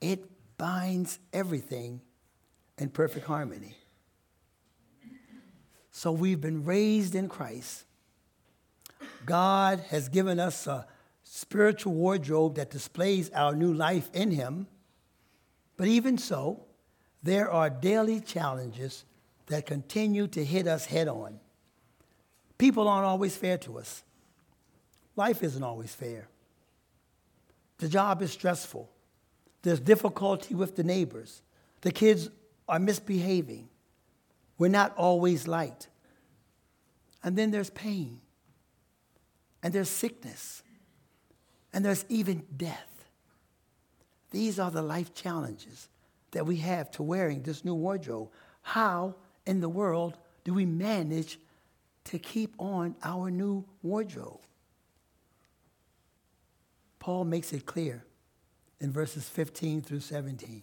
It 0.00 0.24
binds 0.56 1.18
everything 1.32 2.00
in 2.78 2.88
perfect 2.90 3.26
harmony. 3.26 3.76
So 5.90 6.10
we've 6.10 6.40
been 6.40 6.64
raised 6.64 7.14
in 7.14 7.28
Christ. 7.28 7.84
God 9.26 9.80
has 9.90 10.08
given 10.08 10.40
us 10.40 10.66
a 10.66 10.86
spiritual 11.22 11.94
wardrobe 11.94 12.56
that 12.56 12.70
displays 12.70 13.30
our 13.30 13.54
new 13.54 13.72
life 13.72 14.10
in 14.12 14.30
Him. 14.30 14.66
But 15.76 15.88
even 15.88 16.18
so, 16.18 16.64
there 17.22 17.50
are 17.50 17.70
daily 17.70 18.20
challenges 18.20 19.04
that 19.46 19.66
continue 19.66 20.26
to 20.28 20.44
hit 20.44 20.66
us 20.66 20.86
head 20.86 21.08
on. 21.08 21.38
People 22.58 22.88
aren't 22.88 23.06
always 23.06 23.36
fair 23.36 23.58
to 23.58 23.78
us. 23.78 24.02
Life 25.16 25.42
isn't 25.42 25.62
always 25.62 25.94
fair. 25.94 26.28
The 27.78 27.88
job 27.88 28.22
is 28.22 28.32
stressful. 28.32 28.90
There's 29.62 29.80
difficulty 29.80 30.54
with 30.54 30.76
the 30.76 30.84
neighbors. 30.84 31.42
The 31.82 31.92
kids 31.92 32.30
are 32.72 32.78
misbehaving. 32.78 33.68
We're 34.56 34.68
not 34.68 34.96
always 34.96 35.46
liked. 35.46 35.88
And 37.22 37.36
then 37.36 37.50
there's 37.50 37.68
pain. 37.68 38.22
And 39.62 39.74
there's 39.74 39.90
sickness. 39.90 40.62
And 41.74 41.84
there's 41.84 42.06
even 42.08 42.44
death. 42.56 43.04
These 44.30 44.58
are 44.58 44.70
the 44.70 44.80
life 44.80 45.12
challenges 45.12 45.90
that 46.30 46.46
we 46.46 46.56
have 46.56 46.90
to 46.92 47.02
wearing 47.02 47.42
this 47.42 47.62
new 47.62 47.74
wardrobe. 47.74 48.30
How 48.62 49.16
in 49.46 49.60
the 49.60 49.68
world 49.68 50.16
do 50.42 50.54
we 50.54 50.64
manage 50.64 51.38
to 52.04 52.18
keep 52.18 52.54
on 52.58 52.96
our 53.04 53.30
new 53.30 53.66
wardrobe? 53.82 54.40
Paul 57.00 57.26
makes 57.26 57.52
it 57.52 57.66
clear 57.66 58.02
in 58.80 58.90
verses 58.90 59.28
15 59.28 59.82
through 59.82 60.00
17. 60.00 60.62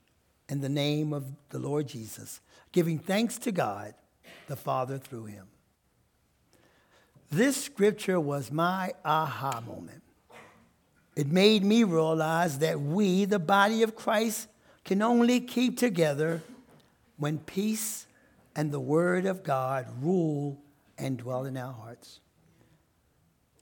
in 0.51 0.59
the 0.59 0.69
name 0.69 1.13
of 1.13 1.23
the 1.49 1.57
Lord 1.57 1.87
Jesus, 1.87 2.41
giving 2.73 2.99
thanks 2.99 3.37
to 3.37 3.53
God 3.53 3.93
the 4.47 4.57
Father 4.57 4.97
through 4.97 5.25
him. 5.25 5.47
This 7.31 7.55
scripture 7.55 8.19
was 8.19 8.51
my 8.51 8.91
aha 9.05 9.63
moment. 9.65 10.03
It 11.15 11.27
made 11.27 11.63
me 11.63 11.85
realize 11.85 12.59
that 12.59 12.81
we, 12.81 13.23
the 13.23 13.39
body 13.39 13.81
of 13.81 13.95
Christ, 13.95 14.49
can 14.83 15.01
only 15.01 15.39
keep 15.39 15.77
together 15.77 16.41
when 17.15 17.37
peace 17.39 18.05
and 18.53 18.73
the 18.73 18.79
Word 18.79 19.25
of 19.25 19.43
God 19.43 19.87
rule 20.01 20.61
and 20.97 21.17
dwell 21.17 21.45
in 21.45 21.55
our 21.55 21.71
hearts. 21.71 22.19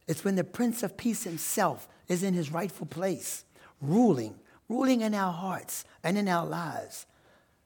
It's 0.07 0.23
when 0.23 0.35
the 0.35 0.43
Prince 0.43 0.81
of 0.81 0.97
Peace 0.97 1.23
himself 1.23 1.87
is 2.07 2.23
in 2.23 2.33
his 2.33 2.51
rightful 2.51 2.87
place, 2.87 3.45
ruling, 3.79 4.33
ruling 4.69 5.01
in 5.01 5.13
our 5.13 5.33
hearts 5.33 5.83
and 6.03 6.17
in 6.17 6.27
our 6.27 6.45
lives. 6.45 7.05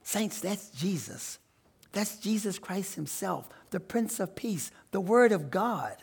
Saints, 0.02 0.39
that's 0.39 0.70
Jesus. 0.70 1.38
That's 1.92 2.18
Jesus 2.18 2.58
Christ 2.58 2.96
himself, 2.96 3.48
the 3.70 3.80
Prince 3.80 4.20
of 4.20 4.36
Peace, 4.36 4.72
the 4.92 5.02
Word 5.02 5.32
of 5.32 5.52
God. 5.52 5.96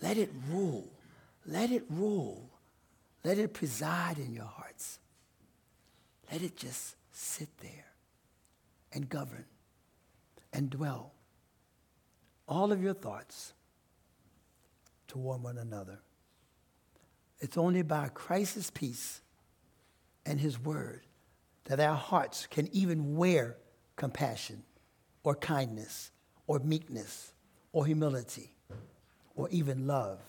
Let 0.00 0.16
it 0.16 0.30
rule. 0.48 0.88
Let 1.44 1.70
it 1.70 1.84
rule. 1.90 2.48
Let 3.24 3.38
it 3.38 3.52
preside 3.52 4.18
in 4.18 4.32
your 4.32 4.46
hearts. 4.46 4.98
Let 6.32 6.42
it 6.42 6.56
just 6.56 6.96
sit 7.12 7.48
there 7.58 7.86
and 8.92 9.08
govern 9.08 9.44
and 10.52 10.70
dwell 10.70 11.12
all 12.46 12.72
of 12.72 12.82
your 12.82 12.94
thoughts 12.94 13.52
toward 15.08 15.42
one 15.42 15.58
another. 15.58 15.98
It's 17.40 17.58
only 17.58 17.82
by 17.82 18.08
Christ's 18.08 18.70
peace 18.70 19.20
and 20.28 20.38
his 20.38 20.60
word 20.60 21.00
that 21.64 21.80
our 21.80 21.96
hearts 21.96 22.46
can 22.50 22.68
even 22.70 23.16
wear 23.16 23.56
compassion 23.96 24.62
or 25.24 25.34
kindness 25.34 26.10
or 26.46 26.58
meekness 26.58 27.32
or 27.72 27.86
humility 27.86 28.54
or 29.34 29.48
even 29.48 29.86
love. 29.86 30.20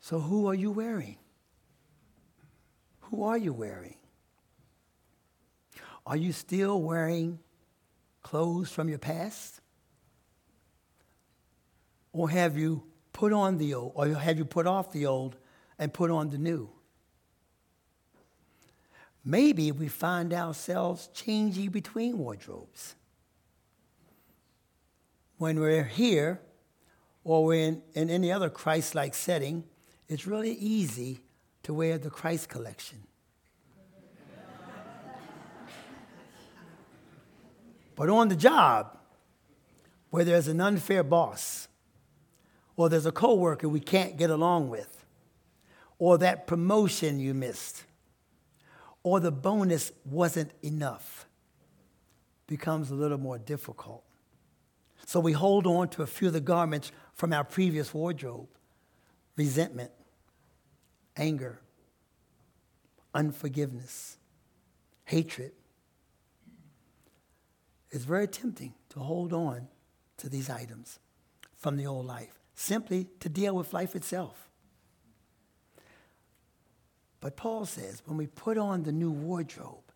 So, 0.00 0.20
who 0.20 0.46
are 0.46 0.54
you 0.54 0.70
wearing? 0.70 1.18
Who 3.02 3.24
are 3.24 3.36
you 3.36 3.52
wearing? 3.52 3.96
Are 6.06 6.16
you 6.16 6.32
still 6.32 6.80
wearing 6.80 7.40
clothes 8.22 8.70
from 8.70 8.88
your 8.88 8.98
past? 8.98 9.60
Or 12.12 12.30
have 12.30 12.56
you 12.56 12.84
put 13.12 13.34
on 13.34 13.58
the 13.58 13.74
old, 13.74 13.92
or 13.94 14.08
have 14.14 14.38
you 14.38 14.46
put 14.46 14.66
off 14.66 14.92
the 14.92 15.04
old 15.04 15.36
and 15.80 15.92
put 15.92 16.10
on 16.10 16.30
the 16.30 16.38
new? 16.38 16.70
Maybe 19.24 19.72
we 19.72 19.88
find 19.88 20.32
ourselves 20.32 21.08
changing 21.12 21.70
between 21.70 22.18
wardrobes. 22.18 22.94
When 25.38 25.58
we're 25.58 25.84
here 25.84 26.40
or 27.24 27.44
we're 27.44 27.68
in, 27.68 27.82
in 27.94 28.10
any 28.10 28.30
other 28.30 28.48
Christ 28.48 28.94
like 28.94 29.14
setting, 29.14 29.64
it's 30.08 30.26
really 30.26 30.52
easy 30.52 31.22
to 31.62 31.74
wear 31.74 31.98
the 31.98 32.10
Christ 32.10 32.48
collection. 32.48 32.98
but 37.96 38.08
on 38.08 38.28
the 38.28 38.36
job, 38.36 38.96
where 40.10 40.24
there's 40.24 40.48
an 40.48 40.60
unfair 40.60 41.02
boss, 41.02 41.68
or 42.76 42.88
there's 42.88 43.06
a 43.06 43.12
coworker 43.12 43.68
we 43.68 43.80
can't 43.80 44.16
get 44.16 44.30
along 44.30 44.70
with, 44.70 45.04
or 46.00 46.16
that 46.16 46.46
promotion 46.46 47.20
you 47.20 47.34
missed, 47.34 47.84
or 49.02 49.20
the 49.20 49.30
bonus 49.30 49.92
wasn't 50.04 50.50
enough, 50.62 51.26
becomes 52.46 52.90
a 52.90 52.94
little 52.94 53.18
more 53.18 53.38
difficult. 53.38 54.02
So 55.06 55.20
we 55.20 55.32
hold 55.32 55.66
on 55.66 55.88
to 55.90 56.02
a 56.02 56.06
few 56.06 56.28
of 56.28 56.32
the 56.32 56.40
garments 56.40 56.90
from 57.14 57.34
our 57.34 57.44
previous 57.44 57.92
wardrobe 57.92 58.48
resentment, 59.36 59.90
anger, 61.16 61.60
unforgiveness, 63.14 64.16
hatred. 65.04 65.52
It's 67.90 68.04
very 68.04 68.26
tempting 68.26 68.72
to 68.90 69.00
hold 69.00 69.34
on 69.34 69.68
to 70.16 70.30
these 70.30 70.48
items 70.48 70.98
from 71.56 71.76
the 71.76 71.86
old 71.86 72.06
life, 72.06 72.38
simply 72.54 73.08
to 73.20 73.28
deal 73.28 73.54
with 73.54 73.74
life 73.74 73.94
itself. 73.94 74.49
But 77.20 77.36
Paul 77.36 77.66
says 77.66 78.02
when 78.06 78.16
we 78.16 78.26
put 78.26 78.58
on 78.58 78.82
the 78.82 78.92
new 78.92 79.10
wardrobe 79.10 79.92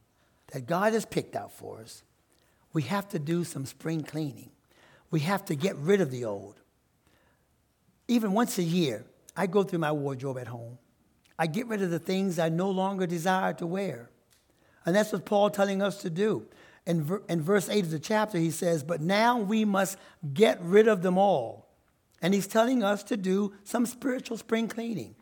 that 0.52 0.66
God 0.66 0.92
has 0.92 1.06
picked 1.06 1.36
out 1.36 1.52
for 1.52 1.80
us, 1.80 2.02
we 2.72 2.82
have 2.82 3.08
to 3.10 3.18
do 3.18 3.44
some 3.44 3.66
spring 3.66 4.02
cleaning. 4.02 4.50
We 5.10 5.20
have 5.20 5.44
to 5.46 5.54
get 5.54 5.76
rid 5.76 6.00
of 6.00 6.10
the 6.10 6.24
old. 6.24 6.60
Even 8.08 8.32
once 8.32 8.58
a 8.58 8.62
year, 8.62 9.04
I 9.36 9.46
go 9.46 9.62
through 9.62 9.78
my 9.78 9.92
wardrobe 9.92 10.38
at 10.38 10.48
home 10.48 10.78
I 11.38 11.46
get 11.46 11.66
rid 11.66 11.82
of 11.82 11.90
the 11.90 11.98
things 11.98 12.38
I 12.38 12.48
no 12.48 12.70
longer 12.70 13.06
desire 13.06 13.52
to 13.54 13.66
wear. 13.66 14.10
And 14.86 14.94
that's 14.94 15.12
what 15.12 15.24
Paul 15.24 15.50
telling 15.50 15.82
us 15.82 15.98
to 16.02 16.10
do. 16.10 16.46
In, 16.86 17.02
ver- 17.02 17.22
in 17.28 17.40
verse 17.40 17.68
8 17.68 17.84
of 17.84 17.90
the 17.90 17.98
chapter, 17.98 18.38
he 18.38 18.50
says, 18.50 18.82
But 18.82 19.00
now 19.00 19.38
we 19.38 19.64
must 19.64 19.98
get 20.32 20.60
rid 20.60 20.86
of 20.86 21.02
them 21.02 21.18
all. 21.18 21.66
And 22.22 22.34
he's 22.34 22.46
telling 22.46 22.82
us 22.82 23.02
to 23.04 23.16
do 23.16 23.54
some 23.64 23.86
spiritual 23.86 24.36
spring 24.36 24.68
cleaning, 24.68 25.14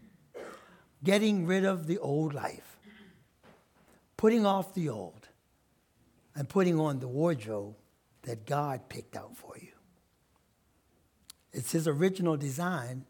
getting 1.04 1.46
rid 1.46 1.64
of 1.64 1.86
the 1.86 1.98
old 1.98 2.34
life, 2.34 2.78
putting 4.16 4.46
off 4.46 4.74
the 4.74 4.88
old 4.88 5.28
and 6.34 6.48
putting 6.48 6.78
on 6.78 7.00
the 7.00 7.08
wardrobe 7.08 7.74
that 8.22 8.46
God 8.46 8.88
picked 8.88 9.16
out 9.16 9.36
for 9.36 9.56
you. 9.60 9.72
It's 11.52 11.72
His 11.72 11.86
original 11.86 12.36
design, 12.36 13.04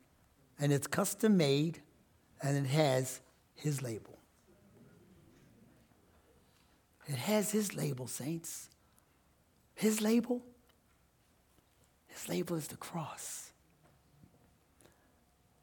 and 0.59 0.72
it's 0.72 0.87
custom 0.87 1.37
made, 1.37 1.81
and 2.42 2.57
it 2.57 2.68
has 2.70 3.20
His 3.55 3.83
label. 3.83 4.18
It 7.07 7.16
has 7.16 7.50
His 7.50 7.76
label, 7.76 8.07
saints. 8.07 8.68
His 9.74 10.00
label? 10.00 10.42
His 12.09 12.28
label 12.28 12.57
is 12.57 12.68
the 12.68 12.76
cross. 12.76 13.50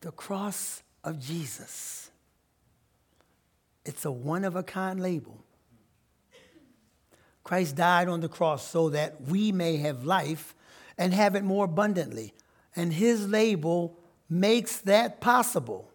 The 0.01 0.11
cross 0.11 0.81
of 1.03 1.19
Jesus. 1.19 2.11
It's 3.89 4.05
a 4.05 4.11
one 4.11 4.43
of 4.43 4.55
a 4.55 4.61
kind 4.61 5.01
label. 5.01 5.43
Christ 7.43 7.75
died 7.75 8.07
on 8.07 8.19
the 8.19 8.29
cross 8.29 8.67
so 8.67 8.89
that 8.89 9.19
we 9.23 9.51
may 9.51 9.77
have 9.77 10.05
life 10.05 10.53
and 10.95 11.11
have 11.11 11.33
it 11.35 11.43
more 11.43 11.65
abundantly. 11.65 12.35
And 12.75 12.93
his 12.93 13.27
label 13.27 13.97
makes 14.29 14.77
that 14.81 15.21
possible. 15.21 15.89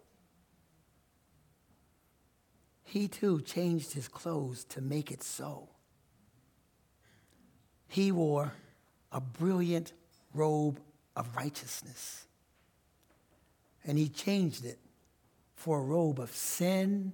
He 2.83 3.07
too 3.07 3.41
changed 3.43 3.93
his 3.93 4.09
clothes 4.09 4.65
to 4.71 4.81
make 4.81 5.13
it 5.13 5.23
so. 5.23 5.69
He 7.87 8.11
wore 8.11 8.55
a 9.13 9.21
brilliant 9.21 9.93
robe 10.33 10.81
of 11.15 11.37
righteousness. 11.37 12.27
And 13.85 13.97
he 13.97 14.09
changed 14.09 14.65
it 14.65 14.81
for 15.55 15.79
a 15.79 15.83
robe 15.83 16.19
of 16.19 16.35
sin 16.35 17.13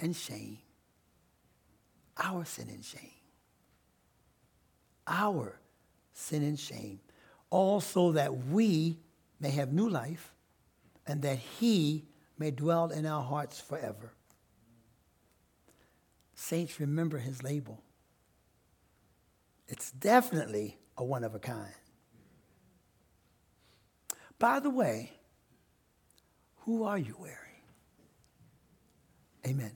and 0.00 0.14
shame. 0.14 0.58
Our 2.16 2.44
sin 2.44 2.68
and 2.68 2.84
shame. 2.84 3.10
Our 5.06 5.58
sin 6.12 6.42
and 6.42 6.58
shame. 6.58 7.00
All 7.50 7.80
so 7.80 8.12
that 8.12 8.46
we 8.46 8.98
may 9.40 9.50
have 9.50 9.72
new 9.72 9.88
life 9.88 10.34
and 11.06 11.22
that 11.22 11.38
he 11.38 12.04
may 12.38 12.50
dwell 12.50 12.90
in 12.90 13.06
our 13.06 13.22
hearts 13.22 13.60
forever. 13.60 14.12
Saints, 16.34 16.78
remember 16.78 17.18
his 17.18 17.42
label. 17.42 17.82
It's 19.66 19.90
definitely 19.90 20.78
a 20.96 21.04
one 21.04 21.24
of 21.24 21.34
a 21.34 21.38
kind. 21.38 21.74
By 24.38 24.60
the 24.60 24.70
way, 24.70 25.12
who 26.58 26.84
are 26.84 26.98
you 26.98 27.16
wearing? 27.18 27.36
Amen. 29.46 29.72